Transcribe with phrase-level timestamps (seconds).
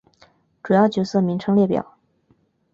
[0.63, 1.93] 主要角色名称列表。